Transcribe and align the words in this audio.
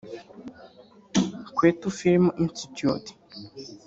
Kwetu 1.55 1.87
Film 1.97 2.23
Institute 2.43 3.11